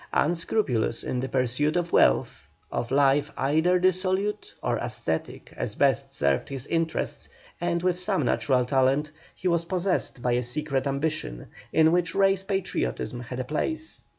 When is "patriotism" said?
12.41-13.19